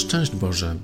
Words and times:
Szczęść 0.00 0.32
Boże, 0.36 0.76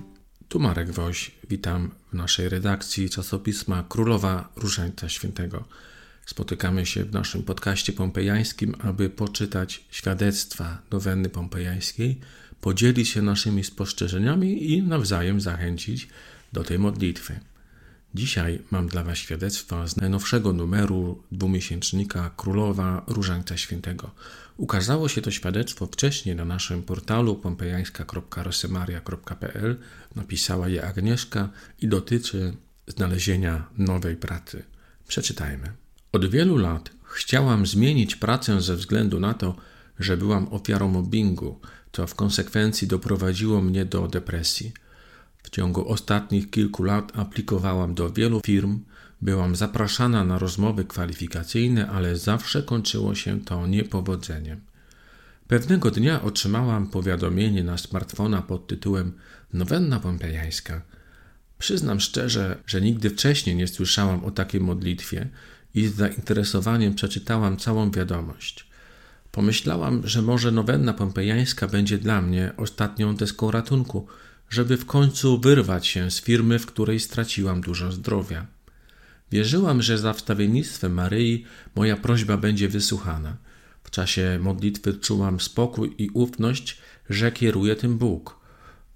tu 0.49 0.58
Marek 0.58 0.93
Woś. 0.93 1.30
Witam 1.51 1.91
w 2.12 2.15
naszej 2.15 2.49
redakcji 2.49 3.11
czasopisma 3.11 3.85
Królowa 3.89 4.48
Różańca 4.57 5.09
Świętego. 5.09 5.64
Spotykamy 6.27 6.87
się 6.87 7.04
w 7.04 7.12
naszym 7.12 7.43
podcaście 7.43 7.93
pompejańskim, 7.93 8.75
aby 8.79 9.11
poczytać 9.11 9.84
świadectwa 9.91 10.82
nowenny 10.91 11.29
pompejańskiej, 11.29 12.21
podzielić 12.61 13.09
się 13.09 13.23
naszymi 13.23 13.64
spostrzeżeniami 13.64 14.73
i 14.73 14.82
nawzajem 14.82 15.41
zachęcić 15.41 16.09
do 16.53 16.64
tej 16.64 16.79
modlitwy. 16.79 17.41
Dzisiaj 18.17 18.62
mam 18.71 18.89
dla 18.89 19.05
Was 19.05 19.19
świadectwa 19.19 19.89
z 19.89 19.96
najnowszego 19.96 20.53
numeru 20.53 21.23
dwumiesięcznika 21.32 22.31
Królowa 22.37 23.05
Różańca 23.07 23.57
Świętego. 23.57 24.11
Ukazało 24.57 25.09
się 25.09 25.23
to 25.23 25.31
świadectwo 25.31 25.87
wcześniej 25.87 26.37
na 26.37 26.45
naszym 26.45 26.82
portalu 26.82 27.37
pompejańska.rosemaria.pl. 27.37 29.76
Napisała 30.14 30.68
je 30.68 30.87
Agnieszka 30.87 31.49
i 31.81 31.89
dotyczy 31.89 32.56
znalezienia 32.87 33.69
nowej 33.78 34.17
pracy. 34.17 34.62
Przeczytajmy. 35.09 35.73
Od 36.12 36.31
wielu 36.31 36.56
lat 36.56 36.91
chciałam 37.05 37.67
zmienić 37.67 38.17
pracę 38.17 38.62
ze 38.62 38.77
względu 38.77 39.20
na 39.20 39.34
to, 39.34 39.56
że 39.98 40.17
byłam 40.17 40.48
ofiarą 40.48 40.89
mobbingu, 40.89 41.61
co 41.92 42.06
w 42.06 42.14
konsekwencji 42.14 42.89
doprowadziło 42.89 43.62
mnie 43.62 43.84
do 43.84 44.09
depresji. 44.09 44.86
W 45.47 45.50
ciągu 45.50 45.89
ostatnich 45.89 46.50
kilku 46.50 46.83
lat 46.83 47.12
aplikowałam 47.19 47.95
do 47.95 48.11
wielu 48.11 48.41
firm, 48.41 48.81
byłam 49.23 49.56
zapraszana 49.56 50.25
na 50.25 50.39
rozmowy 50.39 50.84
kwalifikacyjne, 50.84 51.91
ale 51.91 52.17
zawsze 52.17 52.62
kończyło 52.62 53.14
się 53.14 53.41
to 53.41 53.67
niepowodzeniem. 53.67 54.61
Pewnego 55.48 55.91
dnia 55.91 56.23
otrzymałam 56.23 56.87
powiadomienie 56.87 57.64
na 57.64 57.78
smartfona 57.78 58.42
pod 58.42 58.67
tytułem 58.67 59.12
Nowenna 59.53 60.01
Pompejańska. 60.01 60.83
Przyznam 61.59 62.01
szczerze, 62.01 62.59
że 62.67 62.81
nigdy 62.81 63.11
wcześniej 63.11 63.57
nie 63.57 63.69
słyszałam 63.69 64.25
o 64.25 64.31
takiej 64.31 64.61
modlitwie 64.61 65.29
i 65.75 65.87
z 65.87 65.95
zainteresowaniem 65.95 66.95
przeczytałam 66.95 67.57
całą 67.57 67.91
wiadomość. 67.91 68.67
Pomyślałam, 69.33 70.09
że 70.09 70.23
może 70.23 70.53
nowenna 70.53 70.92
pompejańska 70.92 71.69
będzie 71.69 71.98
dla 71.98 72.23
mnie 72.23 72.53
ostatnią 72.57 73.17
deską 73.17 73.51
ratunku, 73.51 74.07
żeby 74.50 74.77
w 74.77 74.86
końcu 74.86 75.39
wyrwać 75.41 75.86
się 75.86 76.11
z 76.11 76.20
firmy, 76.20 76.58
w 76.58 76.66
której 76.66 77.00
straciłam 77.00 77.61
dużo 77.61 77.92
zdrowia. 77.92 78.47
Wierzyłam, 79.33 79.83
że 79.83 79.98
za 79.98 80.12
wstawiennictwem 80.12 80.94
Maryi 80.94 81.44
moja 81.75 81.97
prośba 81.97 82.36
będzie 82.36 82.69
wysłuchana. 82.69 83.36
W 83.84 83.91
czasie 83.91 84.39
modlitwy 84.42 84.94
czułam 84.94 85.41
spokój 85.41 85.94
i 85.98 86.11
ufność, 86.11 86.78
że 87.11 87.33
kieruje 87.33 87.77
tym 87.77 87.98
Bóg. 87.98 88.36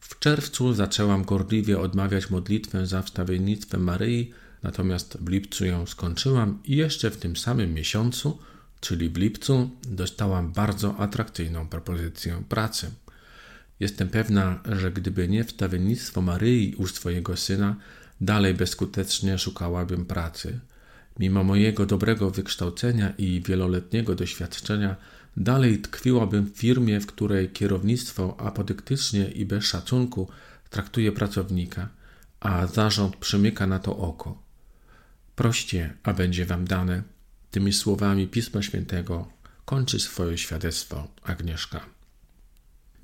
W 0.00 0.18
czerwcu 0.18 0.74
zaczęłam 0.74 1.24
gorliwie 1.24 1.78
odmawiać 1.78 2.30
modlitwę 2.30 2.86
za 2.86 3.02
wstawiennictwem 3.02 3.82
Maryi, 3.84 4.32
natomiast 4.62 5.18
w 5.20 5.28
lipcu 5.28 5.64
ją 5.64 5.86
skończyłam 5.86 6.58
i 6.64 6.76
jeszcze 6.76 7.10
w 7.10 7.16
tym 7.16 7.36
samym 7.36 7.74
miesiącu, 7.74 8.38
czyli 8.80 9.10
w 9.10 9.16
lipcu, 9.16 9.70
dostałam 9.82 10.52
bardzo 10.52 10.96
atrakcyjną 10.96 11.68
propozycję 11.68 12.42
pracy. 12.48 12.90
Jestem 13.81 14.09
pewna, 14.09 14.61
że 14.64 14.91
gdyby 14.91 15.28
nie 15.28 15.45
wstawiennictwo 15.45 16.23
Maryi 16.23 16.75
u 16.75 16.86
swojego 16.86 17.36
syna, 17.36 17.77
dalej 18.20 18.55
bezskutecznie 18.55 19.39
szukałabym 19.39 20.06
pracy. 20.06 20.61
Mimo 21.19 21.45
mojego 21.45 21.86
dobrego 21.86 22.31
wykształcenia 22.31 23.12
i 23.19 23.42
wieloletniego 23.47 24.14
doświadczenia, 24.14 24.97
dalej 25.36 25.78
tkwiłabym 25.78 26.47
w 26.47 26.58
firmie, 26.58 27.01
w 27.01 27.06
której 27.06 27.51
kierownictwo 27.51 28.41
apodyktycznie 28.41 29.31
i 29.31 29.47
bez 29.47 29.64
szacunku 29.64 30.28
traktuje 30.70 31.12
pracownika, 31.12 31.89
a 32.41 32.67
zarząd 32.67 33.17
przymyka 33.17 33.67
na 33.67 33.78
to 33.78 33.97
oko. 33.97 34.42
Proście, 35.36 35.95
a 36.02 36.13
będzie 36.13 36.46
wam 36.46 36.64
dane. 36.64 37.02
Tymi 37.51 37.73
słowami 37.73 38.29
Pisma 38.29 38.63
Świętego 38.63 39.29
kończy 39.64 40.01
swoje 40.01 40.39
świadectwo 40.39 41.08
Agnieszka. 41.23 41.99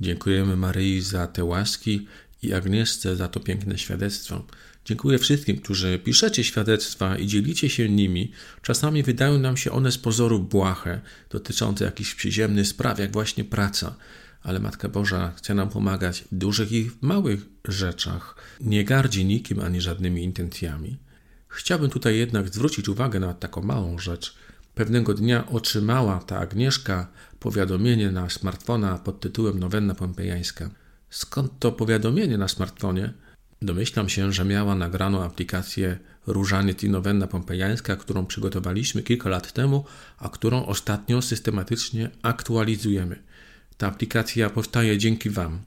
Dziękujemy 0.01 0.57
Maryi 0.57 1.01
za 1.01 1.27
te 1.27 1.45
łaski 1.45 2.07
i 2.43 2.53
Agnieszce 2.53 3.17
za 3.17 3.29
to 3.29 3.41
piękne 3.41 3.79
świadectwo. 3.79 4.47
Dziękuję 4.85 5.19
wszystkim, 5.19 5.57
którzy 5.57 5.99
piszecie 5.99 6.45
świadectwa 6.45 7.17
i 7.17 7.27
dzielicie 7.27 7.71
się 7.71 7.89
nimi. 7.89 8.33
Czasami 8.63 9.03
wydają 9.03 9.39
nam 9.39 9.57
się 9.57 9.73
one 9.73 9.93
z 9.93 9.99
pozoru 9.99 10.41
błahe, 10.41 11.01
dotyczące 11.31 11.85
jakichś 11.85 12.15
przyziemnych 12.15 12.69
spraw, 12.69 12.99
jak 12.99 13.13
właśnie 13.13 13.45
praca. 13.45 13.97
Ale 14.43 14.61
Matka 14.61 14.89
Boża 14.89 15.33
chce 15.37 15.55
nam 15.55 15.69
pomagać 15.69 16.25
w 16.33 16.35
dużych 16.35 16.73
i 16.73 16.91
małych 17.01 17.41
rzeczach. 17.65 18.37
Nie 18.61 18.85
gardzi 18.85 19.25
nikim 19.25 19.61
ani 19.61 19.81
żadnymi 19.81 20.25
intencjami. 20.25 20.97
Chciałbym 21.49 21.91
tutaj 21.91 22.19
jednak 22.19 22.49
zwrócić 22.49 22.89
uwagę 22.89 23.21
na 23.21 23.35
taką 23.35 23.63
małą 23.63 23.99
rzecz. 23.99 24.35
Pewnego 24.77 25.15
dnia 25.15 25.47
otrzymała 25.47 26.19
ta 26.19 26.39
Agnieszka 26.39 27.07
powiadomienie 27.41 28.11
na 28.11 28.31
smartfona 28.31 28.99
pod 28.99 29.21
tytułem 29.21 29.59
Nowenna 29.59 29.95
Pompejańska. 29.95 30.71
Skąd 31.11 31.59
to 31.59 31.73
powiadomienie 31.73 32.39
na 32.39 32.49
smartfonie? 32.49 33.13
Domyślam 33.63 34.09
się, 34.09 34.33
że 34.33 34.45
miała 34.45 34.75
nagraną 34.75 35.23
aplikację 35.23 35.99
Różaniec 36.27 36.83
i 36.83 36.91
Nowenna 36.91 37.27
Pompejańska, 37.27 37.97
którą 37.97 38.27
przygotowaliśmy 38.27 39.03
kilka 39.03 39.29
lat 39.29 39.53
temu, 39.53 39.85
a 40.19 40.29
którą 40.29 40.67
ostatnio 40.67 41.23
systematycznie 41.23 42.11
aktualizujemy. 42.23 43.23
Ta 43.77 43.87
aplikacja 43.87 44.51
powstaje 44.51 44.99
dzięki 44.99 45.31
Wam. 45.31 45.61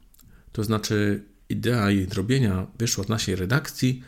To 0.52 0.64
znaczy, 0.64 1.24
idea 1.50 1.92
jej 1.92 2.06
zrobienia 2.06 2.68
wyszła 2.80 3.03
z 3.03 3.09
naszej 3.09 3.36
redakcji, 3.36 4.03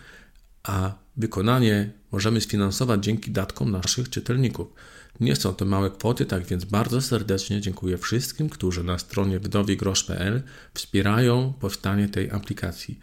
a 0.63 0.93
wykonanie 1.21 1.91
możemy 2.11 2.41
sfinansować 2.41 3.03
dzięki 3.03 3.31
datkom 3.31 3.71
naszych 3.71 4.09
czytelników. 4.09 4.67
Nie 5.19 5.35
są 5.35 5.53
to 5.53 5.65
małe 5.65 5.89
kwoty, 5.91 6.25
tak 6.25 6.45
więc 6.45 6.65
bardzo 6.65 7.01
serdecznie 7.01 7.61
dziękuję 7.61 7.97
wszystkim, 7.97 8.49
którzy 8.49 8.83
na 8.83 8.99
stronie 8.99 9.39
wdowigrosz.pl 9.39 10.43
wspierają 10.73 11.53
powstanie 11.59 12.09
tej 12.09 12.31
aplikacji. 12.31 12.99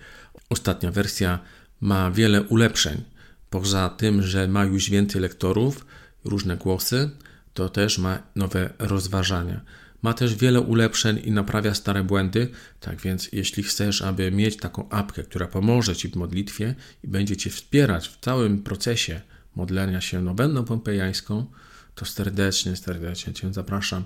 Ostatnia 0.51 0.91
wersja 0.91 1.39
ma 1.81 2.11
wiele 2.11 2.43
ulepszeń. 2.43 3.03
Poza 3.51 3.89
tym, 3.89 4.23
że 4.23 4.49
ma 4.49 4.65
już 4.65 4.91
więcej 4.91 5.21
lektorów, 5.23 5.87
różne 6.25 6.57
głosy, 6.57 7.11
to 7.55 7.69
też 7.69 7.99
ma 7.99 8.23
nowe 8.37 8.71
rozważania. 8.79 9.61
Ma 10.03 10.15
też 10.15 10.35
wiele 10.35 10.61
ulepszeń 10.61 11.21
i 11.25 11.31
naprawia 11.31 11.75
stare 11.75 12.05
błędy, 12.05 12.49
tak 12.81 13.01
więc 13.01 13.29
jeśli 13.33 13.63
chcesz, 13.63 14.03
aby 14.03 14.31
mieć 14.31 14.57
taką 14.57 14.89
apkę, 14.89 15.23
która 15.23 15.47
pomoże 15.47 15.97
Ci 15.97 16.09
w 16.09 16.17
modlitwie 16.17 16.75
i 17.05 17.09
będzie 17.09 17.37
Cię 17.37 17.51
wspierać 17.51 18.09
w 18.09 18.21
całym 18.21 18.63
procesie 18.63 19.21
modlenia 19.57 20.01
się 20.01 20.23
nowenną 20.23 20.65
pompejańską, 20.65 21.47
to 21.95 22.05
serdecznie, 22.05 22.77
serdecznie 22.77 23.33
Cię 23.33 23.53
zapraszam. 23.53 24.05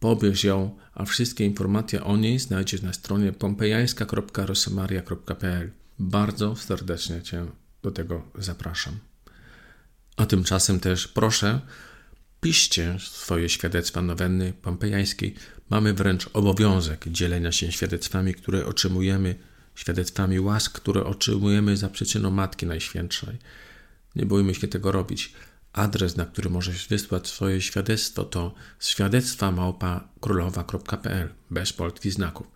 Pobierz 0.00 0.44
ją, 0.44 0.76
a 0.94 1.04
wszystkie 1.04 1.44
informacje 1.44 2.04
o 2.04 2.16
niej 2.16 2.38
znajdziesz 2.38 2.82
na 2.82 2.92
stronie 2.92 3.32
pompejańska.rosemaria.pl. 3.32 5.70
Bardzo 5.98 6.56
serdecznie 6.56 7.22
Cię 7.22 7.46
do 7.82 7.90
tego 7.90 8.22
zapraszam. 8.38 8.98
A 10.16 10.26
tymczasem 10.26 10.80
też 10.80 11.08
proszę, 11.08 11.60
piszcie 12.44 12.96
swoje 13.00 13.48
świadectwa 13.48 14.02
nowenny 14.02 14.52
pompejańskiej. 14.52 15.34
Mamy 15.70 15.94
wręcz 15.94 16.30
obowiązek 16.32 17.08
dzielenia 17.08 17.52
się 17.52 17.72
świadectwami, 17.72 18.34
które 18.34 18.66
otrzymujemy, 18.66 19.34
świadectwami 19.74 20.40
łask, 20.40 20.72
które 20.72 21.04
otrzymujemy 21.04 21.76
za 21.76 21.88
przyczyną 21.88 22.30
Matki 22.30 22.66
Najświętszej. 22.66 23.38
Nie 24.16 24.26
bójmy 24.26 24.54
się 24.54 24.68
tego 24.68 24.92
robić. 24.92 25.32
Adres, 25.72 26.16
na 26.16 26.24
który 26.24 26.50
możesz 26.50 26.88
wysłać 26.88 27.28
swoje 27.28 27.60
świadectwo 27.60 28.24
to 28.24 28.54
świadectwa 28.80 29.52
małpa 29.52 30.08
królowa.pl 30.20 31.28
bez 31.50 31.72
polskich 31.72 32.12
znaków. 32.12 32.46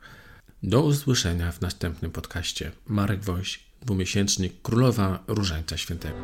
Do 0.63 0.83
usłyszenia 0.83 1.53
w 1.53 1.61
następnym 1.61 2.11
podcaście. 2.11 2.73
Marek 2.87 3.25
Woś, 3.25 3.61
dwumiesięcznik 3.83 4.63
Królowa 4.63 5.25
Różańca 5.27 5.77
Świętego. 5.77 6.19